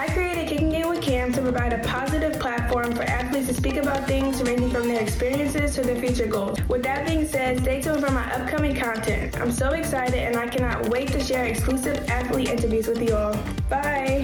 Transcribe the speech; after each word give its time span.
I 0.00 0.08
created 0.08 0.48
Kicking 0.48 0.72
It 0.72 0.88
with 0.88 1.02
Kam 1.02 1.30
to 1.34 1.42
provide 1.42 1.74
a 1.74 1.78
positive 1.86 2.40
platform 2.40 2.94
for 2.94 3.02
athletes 3.02 3.48
to 3.48 3.52
speak 3.52 3.76
about 3.76 4.06
things 4.06 4.42
ranging 4.42 4.70
from 4.70 4.88
their 4.88 5.02
experiences 5.02 5.74
to 5.74 5.82
their 5.82 6.00
future 6.00 6.26
goals. 6.26 6.58
With 6.68 6.82
that 6.84 7.06
being 7.06 7.28
said, 7.28 7.60
stay 7.60 7.82
tuned 7.82 8.00
for 8.02 8.10
my 8.10 8.24
upcoming 8.32 8.74
content. 8.74 9.38
I'm 9.38 9.52
so 9.52 9.72
excited 9.72 10.18
and 10.18 10.36
I 10.36 10.48
cannot 10.48 10.88
wait 10.88 11.08
to 11.08 11.20
share 11.20 11.44
exclusive 11.44 11.98
athlete 12.08 12.48
interviews 12.48 12.86
with 12.86 13.02
you 13.02 13.14
all. 13.14 13.36
Bye. 13.68 14.19